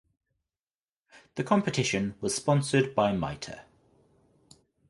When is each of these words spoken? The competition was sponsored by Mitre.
The 1.35 1.43
competition 1.43 2.15
was 2.21 2.33
sponsored 2.33 2.95
by 2.95 3.11
Mitre. 3.11 3.65